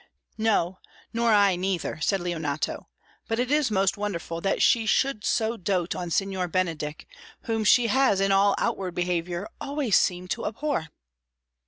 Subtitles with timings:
[0.39, 0.79] "No,
[1.13, 2.87] nor I neither," said Leonato;
[3.27, 7.05] "but it is most wonderful that she should so doat on Signor Benedick,
[7.41, 10.87] whom she has in all outward behaviour always seemed to abhor."